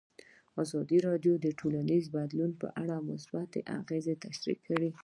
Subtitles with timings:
[0.61, 4.89] ازادي راډیو د ټولنیز بدلون په اړه مثبت اغېزې تشریح کړي.